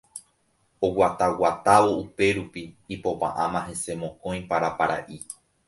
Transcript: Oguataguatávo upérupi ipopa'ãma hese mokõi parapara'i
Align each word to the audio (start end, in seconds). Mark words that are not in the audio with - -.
Oguataguatávo 0.87 1.91
upérupi 2.05 2.63
ipopa'ãma 2.95 3.65
hese 3.69 3.93
mokõi 4.01 4.43
parapara'i 4.51 5.17